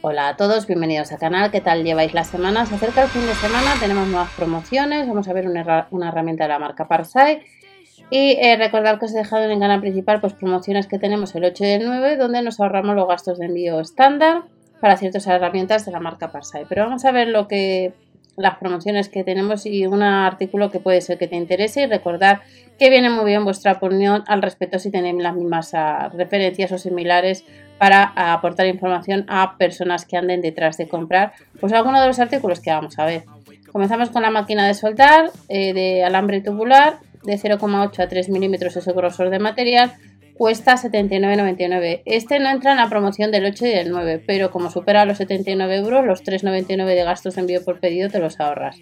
Hola 0.00 0.28
a 0.28 0.36
todos, 0.36 0.68
bienvenidos 0.68 1.10
al 1.10 1.18
canal. 1.18 1.50
¿Qué 1.50 1.60
tal 1.60 1.82
lleváis 1.82 2.14
las 2.14 2.28
semanas? 2.28 2.68
Se 2.68 2.76
acerca 2.76 3.02
el 3.02 3.08
fin 3.08 3.26
de 3.26 3.34
semana, 3.34 3.74
tenemos 3.80 4.06
nuevas 4.06 4.30
promociones. 4.34 5.08
Vamos 5.08 5.26
a 5.26 5.32
ver 5.32 5.48
una, 5.48 6.08
herramienta 6.08 6.44
de 6.44 6.48
la 6.48 6.60
marca 6.60 6.86
Parsai. 6.86 7.42
Y 8.08 8.38
eh, 8.40 8.56
recordar 8.56 9.00
que 9.00 9.06
os 9.06 9.14
he 9.14 9.18
dejado 9.18 9.44
en 9.44 9.50
el 9.50 9.58
canal 9.58 9.80
principal 9.80 10.20
pues 10.20 10.34
promociones 10.34 10.86
que 10.86 11.00
tenemos 11.00 11.34
el 11.34 11.44
8 11.44 11.64
y 11.64 11.68
el 11.68 11.84
9, 11.84 12.16
donde 12.16 12.42
nos 12.42 12.60
ahorramos 12.60 12.94
los 12.94 13.08
gastos 13.08 13.38
de 13.38 13.46
envío 13.46 13.80
estándar 13.80 14.44
para 14.80 14.96
ciertas 14.96 15.26
herramientas 15.26 15.84
de 15.84 15.90
la 15.90 15.98
marca 15.98 16.30
Parsai. 16.30 16.64
Pero 16.68 16.84
vamos 16.84 17.04
a 17.04 17.10
ver 17.10 17.28
lo 17.28 17.48
que 17.48 17.92
las 18.38 18.56
promociones 18.58 19.08
que 19.08 19.24
tenemos 19.24 19.66
y 19.66 19.86
un 19.86 20.02
artículo 20.02 20.70
que 20.70 20.80
puede 20.80 21.00
ser 21.00 21.18
que 21.18 21.28
te 21.28 21.36
interese 21.36 21.82
y 21.82 21.86
recordar 21.86 22.40
que 22.78 22.90
viene 22.90 23.10
muy 23.10 23.24
bien 23.24 23.44
vuestra 23.44 23.72
opinión 23.72 24.24
al 24.26 24.42
respecto 24.42 24.78
si 24.78 24.90
tenéis 24.90 25.22
las 25.22 25.34
mismas 25.34 25.74
ah, 25.74 26.10
referencias 26.14 26.72
o 26.72 26.78
similares 26.78 27.44
para 27.78 28.12
aportar 28.14 28.66
información 28.66 29.24
a 29.28 29.56
personas 29.56 30.04
que 30.04 30.16
anden 30.16 30.40
detrás 30.40 30.76
de 30.76 30.88
comprar 30.88 31.32
pues 31.60 31.72
alguno 31.72 32.00
de 32.00 32.08
los 32.08 32.18
artículos 32.18 32.60
que 32.60 32.70
vamos 32.70 32.98
a 32.98 33.04
ver. 33.04 33.24
Comenzamos 33.72 34.10
con 34.10 34.22
la 34.22 34.30
máquina 34.30 34.66
de 34.66 34.74
soldar 34.74 35.30
eh, 35.48 35.72
de 35.72 36.04
alambre 36.04 36.40
tubular 36.40 36.98
de 37.22 37.34
0,8 37.34 38.00
a 38.00 38.08
3 38.08 38.28
milímetros 38.30 38.76
es 38.76 38.86
el 38.86 38.94
grosor 38.94 39.30
de 39.30 39.38
material 39.38 39.92
cuesta 40.38 40.76
79,99. 40.76 42.02
Este 42.04 42.38
no 42.38 42.48
entra 42.48 42.70
en 42.70 42.78
la 42.78 42.88
promoción 42.88 43.32
del 43.32 43.44
8 43.44 43.66
y 43.66 43.70
del 43.70 43.90
9, 43.90 44.22
pero 44.24 44.52
como 44.52 44.70
supera 44.70 45.04
los 45.04 45.18
79 45.18 45.76
euros, 45.76 46.06
los 46.06 46.24
3,99 46.24 46.86
de 46.86 47.04
gastos 47.04 47.34
de 47.34 47.40
envío 47.40 47.64
por 47.64 47.80
pedido 47.80 48.08
te 48.08 48.20
los 48.20 48.38
ahorras. 48.38 48.76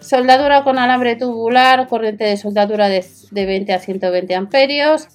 Soldadura 0.00 0.64
con 0.64 0.78
alambre 0.78 1.16
tubular, 1.16 1.86
corriente 1.86 2.24
de 2.24 2.38
soldadura 2.38 2.88
de, 2.88 3.04
20 3.30 3.72
a 3.74 3.78
120 3.78 4.34
amperios. 4.34 5.08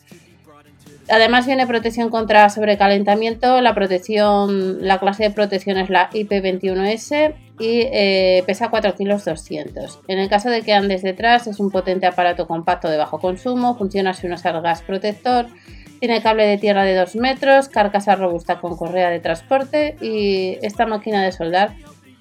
Además 1.09 1.45
viene 1.45 1.67
protección 1.67 2.09
contra 2.09 2.49
sobrecalentamiento. 2.49 3.61
La 3.61 3.75
protección, 3.75 4.85
la 4.85 4.99
clase 4.99 5.23
de 5.23 5.31
protección 5.31 5.77
es 5.77 5.89
la 5.89 6.09
IP21S 6.09 7.35
y 7.59 7.81
eh, 7.91 8.43
pesa 8.45 8.69
4 8.69 8.95
kilos 8.95 9.23
200. 9.23 9.99
En 10.07 10.19
el 10.19 10.29
caso 10.29 10.49
de 10.49 10.63
que 10.63 10.73
andes 10.73 11.03
detrás, 11.03 11.47
es 11.47 11.59
un 11.59 11.69
potente 11.69 12.07
aparato 12.07 12.47
compacto 12.47 12.89
de 12.89 12.97
bajo 12.97 13.19
consumo, 13.19 13.77
funciona 13.77 14.13
sin 14.13 14.33
usar 14.33 14.59
gas 14.61 14.81
protector, 14.81 15.45
tiene 15.99 16.21
cable 16.21 16.45
de 16.45 16.57
tierra 16.57 16.83
de 16.83 16.95
2 16.95 17.15
metros, 17.17 17.69
carcasa 17.69 18.15
robusta 18.15 18.59
con 18.59 18.75
correa 18.75 19.09
de 19.09 19.19
transporte 19.19 19.95
y 20.01 20.57
esta 20.61 20.85
máquina 20.85 21.23
de 21.23 21.31
soldar 21.31 21.75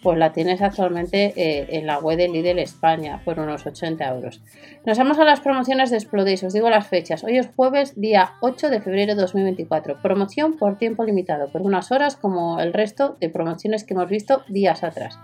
pues 0.04 0.18
la 0.18 0.32
tienes 0.32 0.60
actualmente 0.60 1.32
eh, 1.34 1.66
en 1.70 1.86
la 1.86 1.98
web 1.98 2.18
de 2.18 2.28
Lidl 2.28 2.58
España 2.58 3.22
por 3.24 3.40
unos 3.40 3.66
80 3.66 4.06
euros. 4.10 4.42
Nos 4.84 4.98
vamos 4.98 5.18
a 5.18 5.24
las 5.24 5.40
promociones 5.40 5.90
de 5.90 5.96
Explodays, 5.96 6.44
os 6.44 6.52
digo 6.52 6.68
las 6.68 6.86
fechas. 6.86 7.24
Hoy 7.24 7.38
es 7.38 7.48
jueves, 7.56 7.98
día 7.98 8.34
8 8.42 8.68
de 8.68 8.82
febrero 8.82 9.14
de 9.14 9.22
2024. 9.22 10.02
Promoción 10.02 10.58
por 10.58 10.76
tiempo 10.76 11.04
limitado, 11.04 11.48
por 11.48 11.62
unas 11.62 11.90
horas 11.90 12.16
como 12.16 12.60
el 12.60 12.74
resto 12.74 13.16
de 13.18 13.30
promociones 13.30 13.84
que 13.84 13.94
hemos 13.94 14.10
visto 14.10 14.42
días 14.46 14.84
atrás. 14.84 15.18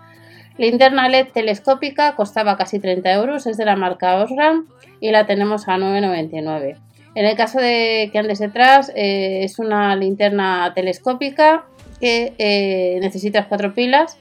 Linterna 0.57 1.11
LED 1.11 1.29
telescópica 1.35 2.17
costaba 2.17 2.57
casi 2.57 2.79
30 2.79 3.13
euros, 3.13 3.47
es 3.47 3.59
de 3.59 3.67
la 3.67 3.77
marca 3.77 4.17
Osram 4.17 4.67
y 4.99 5.11
la 5.11 5.27
tenemos 5.27 5.69
a 5.69 5.77
9,99. 5.77 6.79
En 7.15 7.27
el 7.27 7.37
caso 7.37 7.61
de 7.61 8.09
que 8.11 8.19
andes 8.19 8.39
detrás, 8.39 8.91
eh, 8.97 9.41
es 9.45 9.59
una 9.59 9.95
linterna 9.95 10.73
telescópica 10.75 11.67
que 12.01 12.33
eh, 12.39 12.99
necesitas 13.03 13.47
cuatro 13.47 13.75
pilas 13.75 14.17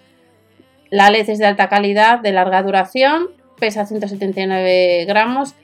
la 0.89 1.09
LED 1.09 1.29
es 1.29 1.39
de 1.39 1.45
alta 1.45 1.69
calidad, 1.69 2.19
de 2.19 2.31
larga 2.31 2.63
duración, 2.63 3.27
pesa 3.59 3.85
179 3.85 5.05
gramos, 5.05 5.55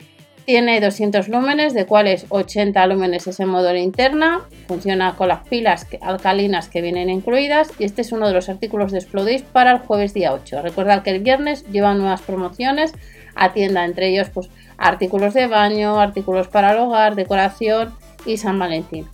tiene 0.45 0.79
200 0.79 1.27
lúmenes, 1.27 1.73
de 1.73 1.87
cuales 1.87 2.27
80 2.29 2.85
lúmenes 2.85 3.25
es 3.25 3.39
en 3.39 3.49
modo 3.49 3.73
linterna, 3.73 4.41
funciona 4.67 5.15
con 5.15 5.27
las 5.29 5.47
pilas 5.47 5.87
alcalinas 6.01 6.69
que 6.69 6.81
vienen 6.81 7.09
incluidas 7.09 7.71
y 7.79 7.83
este 7.83 8.03
es 8.03 8.11
uno 8.11 8.27
de 8.27 8.35
los 8.35 8.47
artículos 8.47 8.91
de 8.91 8.99
Explodis 8.99 9.41
para 9.41 9.71
el 9.71 9.79
jueves 9.79 10.13
día 10.13 10.33
8. 10.33 10.61
Recordad 10.61 11.01
que 11.01 11.09
el 11.09 11.21
viernes 11.21 11.65
llevan 11.71 11.97
nuevas 11.97 12.21
promociones 12.21 12.93
a 13.33 13.53
tienda, 13.53 13.85
entre 13.85 14.09
ellos 14.09 14.29
pues 14.29 14.49
artículos 14.77 15.33
de 15.33 15.47
baño, 15.47 15.99
artículos 15.99 16.47
para 16.47 16.73
el 16.73 16.77
hogar, 16.77 17.15
decoración 17.15 17.95
y 18.27 18.37
San 18.37 18.59
Valentín. 18.59 19.07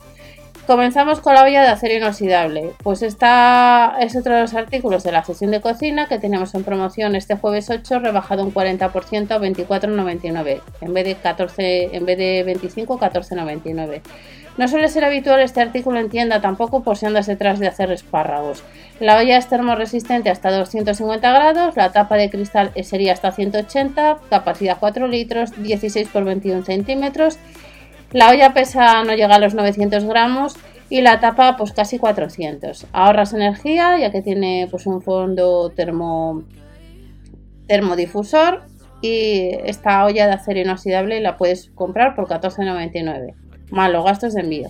Comenzamos 0.67 1.21
con 1.21 1.33
la 1.33 1.43
olla 1.43 1.63
de 1.63 1.69
acero 1.69 1.95
inoxidable. 1.95 2.73
Pues 2.83 3.01
esta 3.01 3.95
es 3.99 4.15
otro 4.15 4.35
de 4.35 4.41
los 4.41 4.53
artículos 4.53 5.03
de 5.03 5.11
la 5.11 5.23
sesión 5.23 5.49
de 5.49 5.59
cocina 5.59 6.07
que 6.07 6.19
tenemos 6.19 6.53
en 6.53 6.63
promoción 6.63 7.15
este 7.15 7.35
jueves 7.35 7.69
8, 7.69 7.99
rebajado 7.99 8.43
un 8.43 8.53
40% 8.53 9.31
a 9.31 9.39
24,99 9.39 10.61
en 10.81 10.93
vez 10.93 11.05
de 11.05 11.15
14, 11.15 11.95
en 11.95 12.05
vez 12.05 12.17
de 12.17 12.43
25, 12.43 12.99
14,99. 12.99 14.01
No 14.57 14.67
suele 14.67 14.89
ser 14.89 15.03
habitual 15.03 15.39
este 15.39 15.61
artículo 15.61 15.99
en 15.99 16.09
tienda 16.09 16.41
tampoco 16.41 16.83
por 16.83 16.95
si 16.95 17.07
andas 17.07 17.25
detrás 17.25 17.59
de 17.59 17.67
hacer 17.67 17.91
espárragos. 17.91 18.63
La 18.99 19.17
olla 19.17 19.37
es 19.37 19.47
termoresistente 19.47 20.29
hasta 20.29 20.51
250 20.51 21.31
grados, 21.31 21.75
la 21.75 21.91
tapa 21.91 22.17
de 22.17 22.29
cristal 22.29 22.71
sería 22.83 23.13
hasta 23.13 23.31
180, 23.31 24.19
capacidad 24.29 24.77
4 24.79 25.07
litros, 25.07 25.51
16 25.63 26.09
x 26.09 26.23
21 26.23 26.63
centímetros 26.65 27.39
la 28.11 28.29
olla 28.29 28.53
pesa 28.53 29.03
no 29.03 29.13
llega 29.13 29.35
a 29.35 29.39
los 29.39 29.53
900 29.53 30.05
gramos 30.05 30.55
y 30.89 31.01
la 31.01 31.19
tapa 31.19 31.55
pues 31.57 31.71
casi 31.71 31.97
400. 31.97 32.87
Ahorras 32.91 33.33
energía 33.33 33.97
ya 33.97 34.11
que 34.11 34.21
tiene 34.21 34.67
pues 34.69 34.85
un 34.85 35.01
fondo 35.01 35.69
termo, 35.69 36.43
termodifusor 37.67 38.63
y 39.01 39.51
esta 39.65 40.05
olla 40.05 40.27
de 40.27 40.33
acero 40.33 40.59
inoxidable 40.59 41.21
la 41.21 41.37
puedes 41.37 41.71
comprar 41.71 42.15
por 42.15 42.27
14,99 42.27 43.33
más 43.71 43.91
los 43.91 44.03
gastos 44.03 44.33
de 44.33 44.41
envío. 44.41 44.69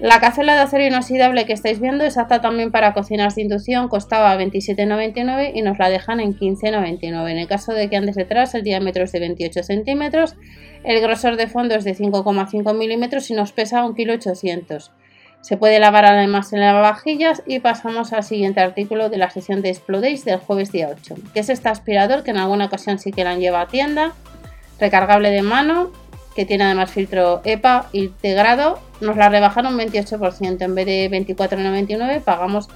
La 0.00 0.20
cazuela 0.20 0.54
de 0.54 0.60
acero 0.60 0.84
inoxidable 0.84 1.46
que 1.46 1.52
estáis 1.52 1.80
viendo 1.80 2.04
es 2.04 2.18
apta 2.18 2.40
también 2.40 2.72
para 2.72 2.92
cocinas 2.92 3.36
de 3.36 3.42
inducción, 3.42 3.88
costaba 3.88 4.36
27,99 4.36 5.52
y 5.54 5.62
nos 5.62 5.78
la 5.78 5.88
dejan 5.88 6.20
en 6.20 6.36
15,99. 6.36 7.30
En 7.30 7.38
el 7.38 7.46
caso 7.46 7.72
de 7.72 7.88
que 7.88 7.96
andes 7.96 8.16
detrás, 8.16 8.54
el 8.54 8.64
diámetro 8.64 9.04
es 9.04 9.12
de 9.12 9.20
28 9.20 9.62
centímetros 9.62 10.36
el 10.84 11.00
grosor 11.00 11.36
de 11.36 11.46
fondo 11.46 11.74
es 11.74 11.84
de 11.84 11.96
5,5 11.96 12.76
milímetros 12.76 13.30
y 13.30 13.34
nos 13.34 13.52
pesa 13.52 13.84
1,8 13.84 14.38
kg. 14.38 14.90
Se 15.40 15.56
puede 15.56 15.78
lavar 15.78 16.04
además 16.04 16.52
en 16.52 16.60
lavavajillas 16.60 17.42
y 17.46 17.58
pasamos 17.60 18.12
al 18.12 18.22
siguiente 18.22 18.60
artículo 18.60 19.08
de 19.08 19.16
la 19.16 19.30
sesión 19.30 19.62
de 19.62 19.70
Explodays 19.70 20.26
del 20.26 20.38
jueves 20.38 20.72
día 20.72 20.90
8, 20.90 21.14
que 21.32 21.40
es 21.40 21.48
este 21.48 21.70
aspirador 21.70 22.22
que 22.22 22.32
en 22.32 22.36
alguna 22.36 22.66
ocasión 22.66 22.98
sí 22.98 23.12
que 23.12 23.24
la 23.24 23.36
lleva 23.36 23.62
a 23.62 23.68
tienda, 23.68 24.12
recargable 24.78 25.30
de 25.30 25.42
mano, 25.42 25.90
que 26.34 26.44
tiene 26.44 26.64
además 26.64 26.90
filtro 26.90 27.40
EPA 27.44 27.88
integrado, 27.92 28.80
nos 29.00 29.16
la 29.16 29.28
rebajaron 29.28 29.74
un 29.74 29.80
28%, 29.80 30.62
en 30.62 30.74
vez 30.74 30.86
de 30.86 31.10
24,99 31.10 32.22
pagamos 32.22 32.68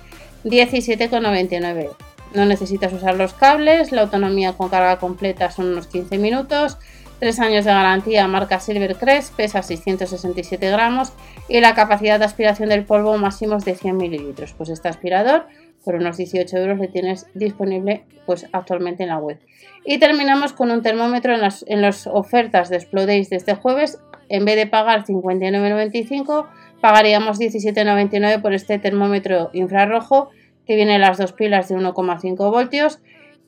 17,99. 0.44 1.91
No 2.34 2.44
necesitas 2.44 2.92
usar 2.92 3.16
los 3.16 3.32
cables, 3.32 3.91
la 3.92 4.02
autonomía 4.02 4.52
con 4.52 4.69
carga 4.69 4.98
completa 4.98 5.50
son 5.50 5.69
unos 5.69 5.86
15 5.86 6.19
minutos, 6.19 6.78
3 7.21 7.41
años 7.41 7.65
de 7.65 7.73
garantía 7.73 8.29
marca 8.29 8.61
Silvercrest, 8.61 9.34
pesa 9.34 9.62
667 9.62 10.71
gramos 10.71 11.12
y 11.49 11.61
la 11.61 11.75
capacidad 11.75 12.19
de 12.19 12.25
aspiración 12.25 12.69
del 12.69 12.84
polvo 12.84 13.19
máximo 13.19 13.56
es 13.56 13.65
de 13.65 13.75
100 13.75 13.97
mililitros. 13.97 14.55
Pues 14.56 14.69
este 14.69 14.89
aspirador 14.89 15.47
por 15.84 15.97
unos 15.97 16.17
18 16.17 16.56
euros 16.56 16.79
le 16.79 16.89
tienes 16.89 17.27
disponible 17.34 18.05
pues 18.25 18.47
actualmente 18.53 19.03
en 19.03 19.09
la 19.09 19.19
web. 19.19 19.39
Y 19.84 19.99
terminamos 19.99 20.53
con 20.53 20.71
un 20.71 20.83
termómetro 20.83 21.34
en 21.34 21.41
las, 21.41 21.65
en 21.67 21.83
las 21.83 22.06
ofertas 22.06 22.69
de 22.69 22.77
Explodays 22.77 23.31
de 23.31 23.37
este 23.37 23.55
jueves. 23.55 23.99
En 24.29 24.45
vez 24.45 24.56
de 24.56 24.67
pagar 24.67 25.05
59,95 25.05 26.47
pagaríamos 26.81 27.41
17,99 27.41 28.41
por 28.41 28.55
este 28.55 28.79
termómetro 28.79 29.50
infrarrojo 29.53 30.31
que 30.67 30.77
viene 30.77 30.99
las 30.99 31.19
dos 31.19 31.33
pilas 31.33 31.69
de 31.69 31.77
1,5 31.77 32.37
voltios 32.53 33.00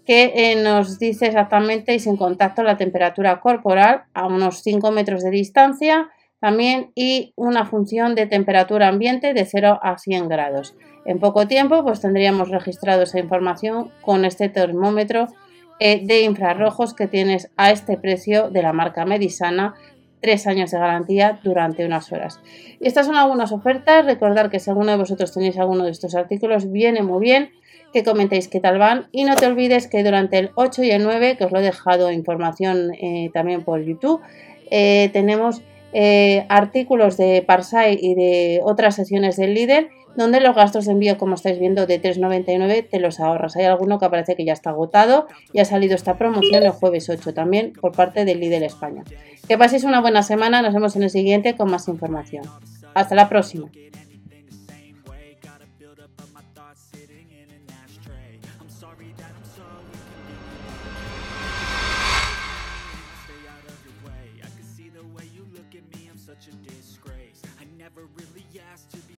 que 0.07 0.33
eh, 0.35 0.63
nos 0.63 0.99
dice 0.99 1.27
exactamente 1.27 1.95
y 1.95 1.99
sin 2.01 2.17
contacto 2.17 2.63
la 2.63 2.77
temperatura 2.77 3.41
corporal 3.41 4.05
a 4.15 4.27
unos 4.27 4.63
5 4.63 4.91
metros 4.91 5.23
de 5.23 5.31
distancia 5.31 6.11
también 6.41 6.91
y 6.95 7.33
una 7.37 7.67
función 7.67 8.15
de 8.15 8.27
temperatura 8.27 8.89
ambiente 8.89 9.35
de 9.35 9.45
0 9.45 9.79
a 9.83 9.99
100 9.99 10.29
grados. 10.29 10.75
En 11.05 11.19
poco 11.19 11.47
tiempo 11.47 11.85
pues 11.85 12.01
tendríamos 12.01 12.49
registrado 12.49 13.03
esa 13.03 13.19
información 13.19 13.91
con 14.01 14.25
este 14.25 14.49
termómetro 14.49 15.29
eh, 15.79 16.05
de 16.05 16.23
infrarrojos 16.23 16.95
que 16.95 17.07
tienes 17.07 17.51
a 17.57 17.71
este 17.71 17.97
precio 17.97 18.51
de 18.51 18.63
la 18.63 18.73
marca 18.73 19.05
Medisana 19.05 19.75
3 20.21 20.47
años 20.47 20.71
de 20.71 20.79
garantía 20.79 21.41
durante 21.43 21.85
unas 21.85 22.13
horas. 22.13 22.41
Y 22.79 22.87
estas 22.87 23.07
son 23.07 23.17
algunas 23.17 23.53
ofertas. 23.53 24.05
Recordar 24.05 24.51
que 24.51 24.61
si 24.61 24.71
alguno 24.71 24.93
de 24.93 24.99
vosotros 24.99 25.33
tenéis 25.33 25.59
alguno 25.59 25.85
de 25.85 25.91
estos 25.91 26.15
artículos, 26.15 26.71
viene 26.71 27.03
muy 27.03 27.21
bien 27.21 27.51
que 27.93 28.05
comentéis 28.05 28.49
qué 28.49 28.61
tal 28.61 28.79
van 28.79 29.09
y 29.13 29.25
no 29.25 29.37
te 29.37 29.47
olvides 29.47 29.87
que 29.89 30.03
durante 30.03 30.39
el 30.39 30.51
8 30.55 30.85
y 30.85 30.91
el 30.91 31.03
9, 31.03 31.37
que 31.37 31.45
os 31.45 31.53
lo 31.53 31.59
he 31.59 31.63
dejado 31.63 32.11
información 32.11 32.93
eh, 32.95 33.31
también 33.33 33.63
por 33.65 33.83
YouTube, 33.83 34.21
eh, 34.71 35.11
tenemos 35.13 35.63
eh, 35.93 36.47
artículos 36.49 37.17
de 37.17 37.43
Parsai 37.47 37.99
y 38.01 38.15
de 38.15 38.61
otras 38.63 38.95
sesiones 38.95 39.37
del 39.37 39.55
líder 39.55 39.89
donde 40.17 40.41
los 40.41 40.57
gastos 40.57 40.87
de 40.87 40.93
envío, 40.93 41.19
como 41.19 41.35
estáis 41.35 41.59
viendo, 41.59 41.87
de 41.87 42.01
3,99 42.03 42.89
te 42.89 42.99
los 42.99 43.21
ahorras. 43.21 43.57
Hay 43.57 43.65
alguno 43.65 43.99
que 43.99 44.09
parece 44.09 44.35
que 44.35 44.45
ya 44.45 44.53
está 44.53 44.71
agotado 44.71 45.27
y 45.53 45.61
ha 45.61 45.65
salido 45.65 45.95
esta 45.95 46.19
promoción 46.19 46.63
el 46.63 46.71
jueves 46.71 47.09
8 47.09 47.33
también 47.33 47.73
por 47.81 47.93
parte 47.93 48.25
del 48.25 48.41
líder 48.41 48.63
España. 48.63 49.05
Que 49.47 49.57
paséis 49.57 49.85
una 49.85 50.01
buena 50.01 50.23
semana, 50.23 50.63
nos 50.63 50.75
vemos 50.75 50.97
en 50.97 51.05
el 51.05 51.11
siguiente 51.11 51.57
con 51.57 51.71
más 51.71 51.89
información. 51.89 52.45
Hasta 52.95 53.15
la 53.15 53.29
próxima. 53.29 53.71